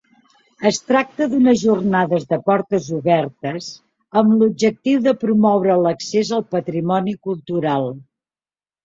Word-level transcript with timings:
Es 0.67 0.77
tracta 0.91 1.25
d'unes 1.33 1.57
jornades 1.63 2.23
de 2.31 2.39
portes 2.47 2.87
obertes 2.99 3.67
amb 4.21 4.33
l'objectiu 4.39 5.03
de 5.09 5.13
promoure 5.25 5.77
l'accés 5.83 6.33
al 6.39 6.43
patrimoni 6.57 7.15
cultural. 7.29 7.87